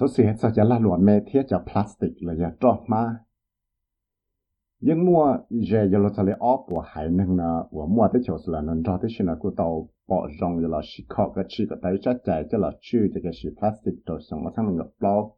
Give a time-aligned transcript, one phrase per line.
[0.00, 3.16] số sự sẽ chả là luận mẹ thiết cho plastic là giờ trọ mà
[4.80, 8.22] nhưng mua giờ giờ lo cho lấy ốp của hải nâng nè của mua tới
[8.24, 11.32] chỗ là nâng cho tới xin là của tàu bỏ rong giờ là chỉ khó
[11.34, 14.44] cái chỉ cái tay chắc chạy cho là chư cho cái sự plastic rồi xong
[14.44, 15.30] mà thằng ngập lo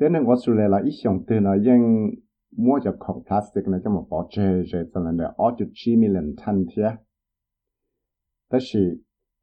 [0.00, 2.10] thế nên Australia là ít xong từ là nhưng
[2.56, 6.34] mua cho khẩu plastic này cho một bỏ chơi rồi cho nên là 8.9 million
[6.46, 6.90] ton thiết
[8.50, 8.94] đó là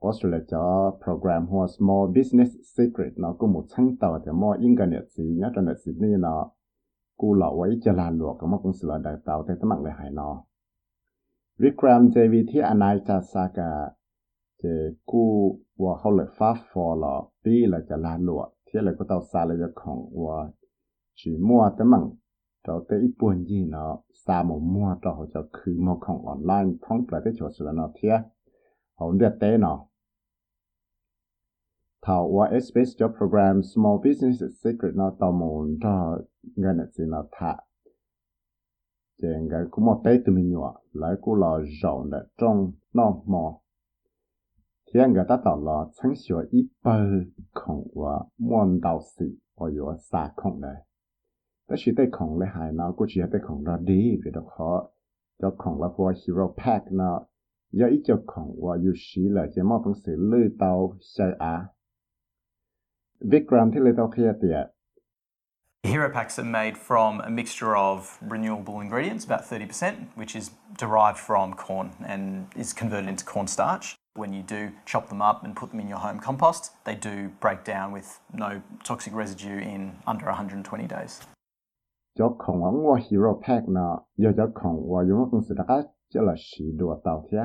[0.08, 0.66] Australia
[1.04, 5.62] ปรแกรมของ small business secret เนาะกูหมดชั้งต่อแต่มอยิ่ง ko mu chang ta te mo internet si na ta
[5.68, 6.32] na si ni na
[7.20, 9.82] ku la wai cha la lo ko mo kung sila da ta te ta mang
[9.86, 10.30] le hai no
[11.62, 13.72] Vikram JV ที่อนายจัดสากา
[14.62, 14.74] จะ
[15.12, 15.32] กู้
[15.82, 20.38] ว่าเขาเลยฟ้าฟอลอปีเละจะลานหลวที่เลยก็เตาซาเลยจะของว่า
[21.20, 22.04] จีมัวแต่มั่ง
[22.64, 23.92] เราแต่อีปุ่นยี่เนาะ
[24.24, 28.16] ซาหมูมัวเราจะคือมอของออนไลน์ท้องประเทศชดสุดเนาะเทีย
[28.96, 29.78] เขาเดือดเต้เนาะ
[32.02, 36.18] thảo qua SBS job program small business secret nó tao muốn cho
[36.56, 37.58] người này xin nó thả.
[39.22, 41.48] Chèn cái cũng một tay từ mình nhỏ lại cũng là
[41.82, 43.62] rộng để trong nó mò.
[44.94, 47.00] Thiên người ta tạo là chẳng sửa ít bơ
[47.52, 49.26] không và muốn đạo sĩ
[49.58, 50.86] và yếu xa không này.
[51.70, 54.42] Đó chỉ tay không lại hại nó cũng chỉ tay không ra đi, vì đó
[54.48, 54.90] khó.
[55.42, 57.26] Cho không là for hero pack nó.
[57.72, 61.32] Do ít cho không và yếu sĩ là chỉ mong phong sự lưu tàu sai
[61.40, 61.68] á.
[63.24, 64.70] Vikram Tilitokhiatia.
[65.84, 71.18] Hero packs are made from a mixture of renewable ingredients, about 30%, which is derived
[71.18, 73.96] from corn and is converted into cornstarch.
[74.16, 77.30] When you do chop them up and put them in your home compost, they do
[77.40, 81.22] break down with no toxic residue in under 120 days.
[82.18, 85.86] cho khổng ống qua hero pack nọ giờ cho khổng qua dùng công sự đặc
[86.14, 87.38] cho là sĩ đùa tàu thế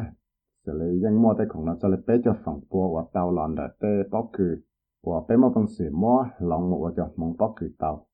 [0.66, 3.34] sẽ lấy dân mua tay khổng nó cho lấy bé cho phòng bùa và tàu
[3.34, 4.62] lòn đợt tê bóc cử
[5.01, 8.05] 我被么东西么让我就蒙包给到，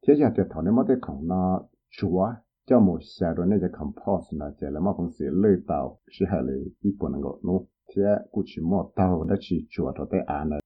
[0.00, 10.60] 贴下这头的么的空呢，主啊，叫么下着那些 compost 呢，这了么东西累到是还嘞一不能够弄，贴过去么到的去做着的安了。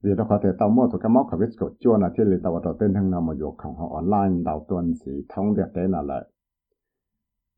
[0.00, 2.24] vì đó có thể tao mua tụi cái móc cái biết của chua là thì
[2.42, 5.66] tao vào tên thằng nào mà dùng không họ online đầu tuần gì thông được
[5.74, 6.24] thế nào lại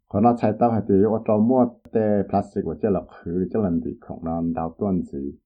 [0.08, 3.48] còn nó chạy tao hay thì ở trong mua tê plastic của chế là khử
[3.52, 5.38] chế lần thì không nó đầu tuần gì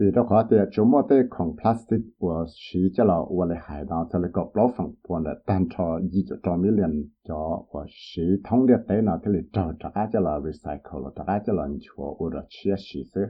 [0.00, 3.58] vì đó khó tiền chúng mua tới còn plastic và xí cho là của lại
[3.62, 6.70] hải đảo cho lại có bao phần của là tan cho gì cho cho mấy
[6.72, 10.40] liền cho và xí thông điệp tới nó cái là cho cho cái cho là
[10.40, 13.20] recycle là cho cái cho là chúa của là chia sử, xứ.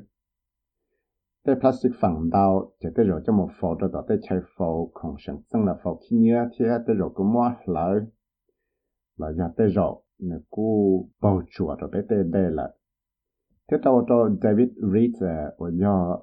[1.44, 4.90] Cái plastic phẳng đào chỉ để rồi cho một phổ cho đó để chơi phổ
[4.94, 7.94] còn sản sinh là phổ khi nhớ thì để rồi cũng mua lại
[9.16, 12.70] là giờ để rồi nè cú bầu chùa rồi để để đây là.
[13.70, 15.22] Thế tao cho David Reed
[15.58, 16.18] và do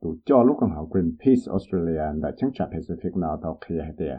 [0.00, 3.92] tụ cho lúc còn học Greenpeace Australia đã chứng trả Pacific nào tàu kia hết
[3.96, 4.18] tiệt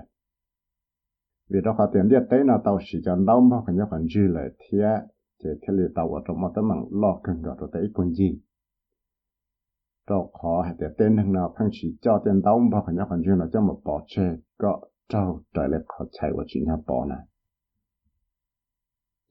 [1.49, 4.05] vì đó có tiền điện tế nào tàu chỉ cho đau mà còn nhớ còn
[4.15, 4.77] dư lại thì
[5.43, 8.13] chỉ thế lý tàu ở trong một tấm mạng lo cần gọi tàu tế quân
[8.13, 8.41] gì
[10.09, 13.05] đó khó hay tiền tên thằng nào phăng chỉ cho tiền đau mà còn nhớ
[13.09, 14.23] còn dư là cho một bỏ chê
[14.57, 17.25] có trâu trời lại khó chạy vào chuyện nhà bỏ này.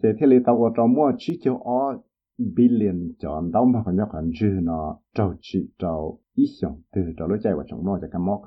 [0.03, 1.99] Chỉ thế lý tàu ở trong mua chỉ cho ở
[2.39, 7.03] billion chọn đóng mà còn nhớ còn dư nó trâu chỉ trâu ít xong từ
[7.19, 8.43] trâu lối chạy vào trong nó cho cái móc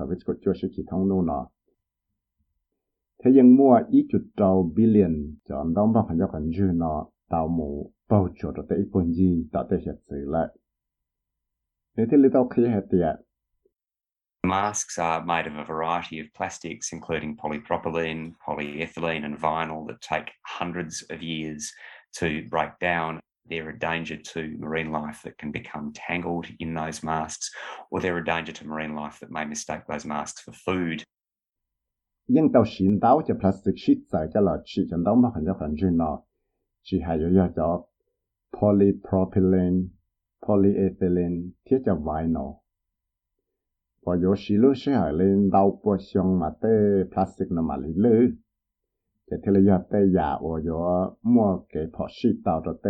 [0.75, 1.47] chỉ thông luôn nó
[3.23, 7.05] thế nhưng mua ít chút trâu billion chọn đóng mà còn nhớ còn dư nó
[7.29, 9.79] tạo mù bao chỗ được tới phần gì tới
[10.09, 10.47] lại
[11.97, 13.25] thế little khi hết tiệt
[14.43, 20.31] Masks are made of a variety of plastics, including polypropylene, polyethylene, and vinyl, that take
[20.59, 21.71] hundreds of years
[22.19, 23.19] to break down
[23.51, 27.51] they're a danger to marine life that can become tangled in those masks,
[27.89, 31.03] or they're a danger to marine life that may mistake those masks for food.
[32.27, 35.43] Yên tàu xin tàu cho plastic sheet tại cho là chỉ cho tàu mà không
[35.45, 36.21] cho phần chuyên nó
[36.83, 37.83] chỉ hay yếu cho
[38.61, 39.87] polypropylene,
[40.47, 42.53] polyethylene thiết cho vài nó
[44.05, 47.77] Và yếu xí lưu sẽ hỏi lên tàu bộ xong mà tê plastic nó mà
[47.77, 48.29] lý lưu.
[49.31, 50.81] Thì thế là yếu tê giả và yếu
[51.21, 52.89] mua cái phỏ sheet tàu cho tê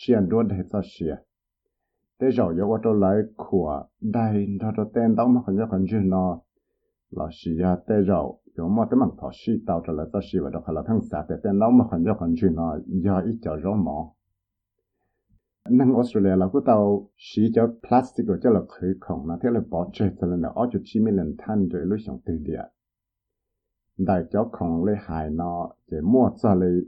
[0.00, 1.16] chuyện đua để cho xia
[2.20, 5.84] thế rồi yo tôi lại của đây cho đó tên đó mà còn nhớ còn
[5.90, 6.40] chưa nó
[7.10, 10.38] là xia thế rồi yo mà tới mang thọ xí tao cho lại cho xia
[10.40, 13.20] và đó là thằng xã thế tên đó mà còn nhớ còn chưa nó do
[13.20, 14.12] ít cho rõ mỏ
[15.70, 19.48] năng Australia là cái tàu xí cho plastic của cho là khử khuẩn mà thế
[19.52, 22.20] là bỏ chơi cho nên là ở chỗ chín mươi lần than rồi lúc sống
[22.24, 22.62] từ địa
[23.98, 26.80] đại cho khuẩn lấy hại nó để mua cho lấy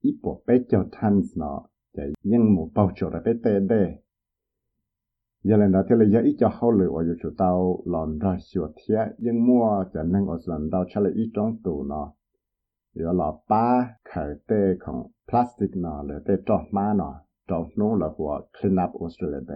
[0.00, 1.62] ít bộ bé cho than nó
[1.96, 3.74] จะยังหมู่เป่าโจระไปเตะเด
[5.48, 7.50] ยันเลยนะที่เลยยะอีจะเข้าเลยว่าอยู่จุดเตา
[7.90, 9.64] หลอนราชวดเทียยังมั่ว
[9.94, 12.06] จะนั่งอดสันเตาชะเลยอีจ้องตูเนาะ
[12.94, 13.64] อดี๋ยวหลอป้า
[14.06, 14.98] ไข่เต้ของ
[15.28, 17.14] พลาสติกเนาะเลยเต้จอดมาเนาะ
[17.48, 19.54] จอดนู้นและหัวคลีนอัพออสเตรเลียได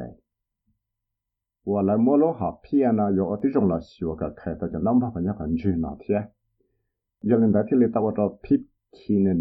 [1.71, 6.19] ว่าแล้วมัวโลหะเพียนะอยู่อติจงละชัวกับไข่แต่จะน้องพักผ่อนยังขันชื่เนาะเทีย
[7.29, 8.61] ยันเลยนะที่เลยตัวจอพิบ
[8.97, 9.41] คีนัน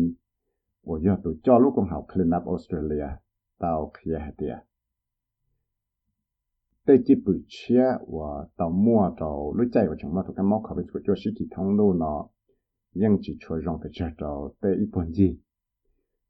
[0.83, 3.19] 我要都教路更好 clean up Australia
[3.59, 4.69] 到 clear 的。
[6.89, 10.63] đây chỉ bự chia và tàu mua tàu lưới chạy của chúng mà thuộc cái mốc
[10.65, 12.29] khẩu của cho sĩ kỳ thông lô nó
[12.95, 15.41] nhưng chỉ cho rong cái chơi tàu tê ít bốn gì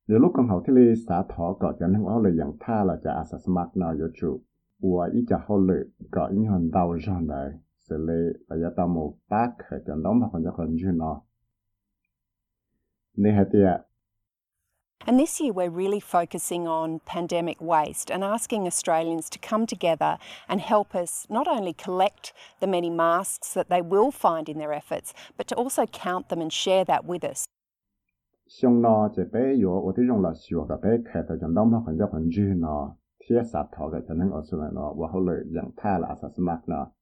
[0.08, 2.84] nếu lúc còn hậu thì li xã thọ có cho nên ông lời nhận tha
[2.84, 4.40] là cho asas smart nào yếu chủ
[4.78, 8.74] và ít cho hậu lệ có những hòn đào rong này sẽ lệ là cho
[8.76, 9.50] tàu một bác
[9.86, 11.22] cho nó mà còn cho còn chưa nó
[13.16, 13.88] nên hạt tiệt
[15.06, 20.18] And this year, we're really focusing on pandemic waste and asking Australians to come together
[20.48, 24.70] and help us not only collect the many masks that they will find in their
[24.70, 27.46] efforts, but to also count them and share that with us.
[28.46, 36.92] 熊呢，这边有我的用了学个被开的，就那么很多很热呢，贴沙头的就能搞出来呢，我后来养太了，啥什么呢？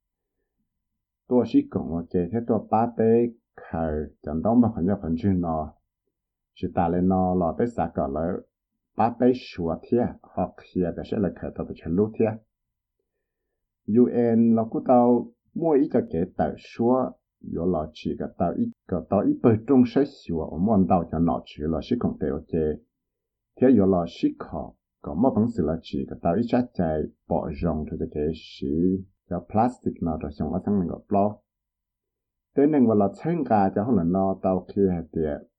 [1.26, 3.78] 多是讲我这些多八杯开，
[4.22, 5.72] 就那么很多很热呢。
[6.55, 8.41] Chỉ ta lên nó là bé xa cỡ lỡ.
[8.97, 12.33] Ba bé sửa thiệt hoặc kia để sẽ là khởi đầu cho lúc thiệt
[13.87, 17.11] UN là cú tao mua ít cho cái tờ sửa
[17.55, 20.87] yo là chỉ cái tao ít cái tao ít bề trong sẽ sửa ở món
[20.89, 22.77] tao cho nó chỉ là sẽ không đều chế
[23.61, 26.65] thế yo là sẽ khó có mà bằng sự là chỉ cái tao ít chắc
[26.73, 28.67] chạy bỏ rong cho cái sĩ
[29.29, 31.43] cho plastic nó cho xong ở thằng mình gọi block
[32.57, 35.50] thế nên là chân cả cho họ nó tao kia tiệt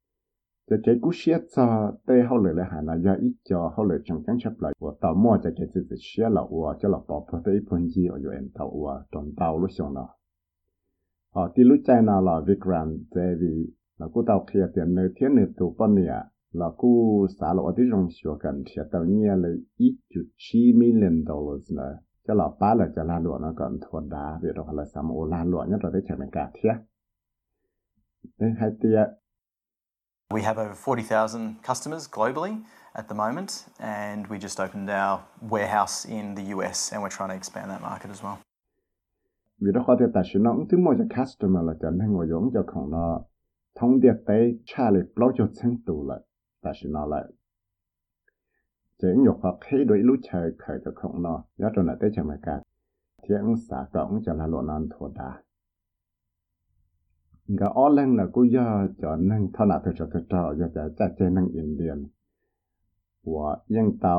[0.70, 3.87] giờ cái cú xia cho tê hậu lệ là hà là giờ ít cho hậu
[3.87, 4.73] lệ trong chẳng chấp lại.
[4.79, 7.61] Của tàu mua cho cái tự tự xia là của cho là bỏ phơi tới
[7.70, 10.09] phần gì ở chỗ tàu của trong tàu lúc xong nó
[11.32, 15.09] ở tí lúc chạy nào là Vikram tại vì là cú tàu kia tiền nơi
[15.17, 19.05] thiên nơi tụ bên này là cú xả lộ tí trong sửa cần thì tàu
[19.05, 21.99] nhia là ít chút chi million dollars nữa.
[22.29, 25.03] Cho là ba là cho la lụa nó còn thua đá, vì đó là sao
[25.03, 26.73] mà la lụa nhất là để chạy mình cả thiết
[28.38, 29.05] nên hai tia
[30.32, 32.56] We have over 40,000 customers globally
[32.94, 35.20] at the moment, and we just opened our
[35.50, 38.37] warehouse in the US, and we're trying to expand that market as well.
[39.61, 42.50] Vì đó có thể ta sử dụng thứ một customer là chẳng nên ngồi giống
[42.55, 43.20] cho khổng nó
[43.75, 46.19] thông điệp tới trả lời block cho chân tù là
[46.62, 47.25] ta sử nó lại
[49.02, 52.11] chỉ nhục hoặc khi đối lúc trời khởi cho khổng nó nhớ cho nó tới
[52.14, 52.61] chẳng mà cả.
[53.29, 55.43] Thiên xã cộng cho là lộ non thua đà.
[57.56, 62.00] nga all là cô ya cho nên thọ nào thực sự thực trò giờจะจัดเจนังอินเดียน
[63.34, 64.18] ว่ายังเตา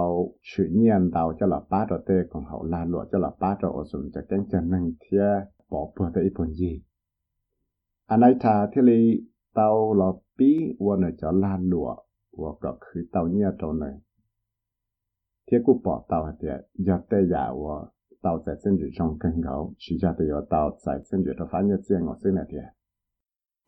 [0.49, 5.25] ชื่อเนียนเตาจะหลับป้าตัวเตะของเขาลาหลวจะหลับป้าตัวอสุนจะแกงจะนั่งเทีย
[5.73, 6.73] บอกเพื่อตัวอีพนยี
[8.09, 9.01] อันไหนทาที่ลี
[9.55, 10.51] เตาหลับปี
[10.85, 11.89] วันเนี่ยจะลาหลว
[12.41, 13.95] ว่าก็คือเตาเนี่ยตัวหนึ่ง
[15.45, 16.55] เทียกูบอกเตาเดีย
[16.87, 17.77] ยอดเตยาว่า
[18.23, 22.75] เตา在政治中更高，实际的有到在政治的反映这样我是那点。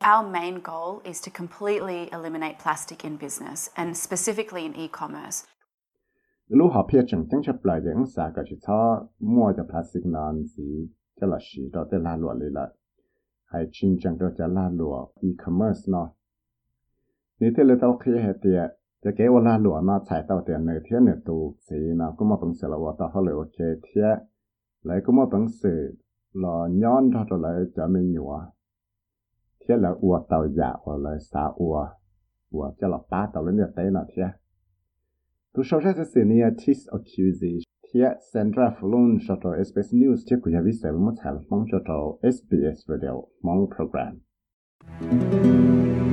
[0.06, 5.44] Our main goal is to completely eliminate plastic in business, and specifically in e-commerce.
[6.48, 6.70] Lúc
[9.20, 10.88] mua cho plastic non gì?
[11.20, 12.68] Cho là sĩ đó để la lụa lại
[13.44, 14.70] hay chính chẳng đó cho la
[15.22, 16.10] e-commerce nó.
[17.40, 18.70] Nếu thế là tao khi hệ tiệt
[19.02, 19.12] chạy
[21.70, 22.10] gì là
[27.24, 28.46] họ là
[32.50, 34.22] ua cho là ba tàu lên tế nó thế
[35.54, 37.58] tu sau sẽ xử lý tis accusation
[37.94, 38.00] thế
[38.32, 41.78] Sandra Flun cho tàu SBS News thế của nhà viết sẽ một thảo mong cho
[41.88, 44.18] tàu SBS Radio mong program.
[44.98, 46.05] thank you